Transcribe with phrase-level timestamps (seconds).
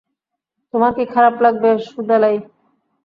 [0.73, 2.35] তোমার কি খারাপ লাগবে, সুদালাই?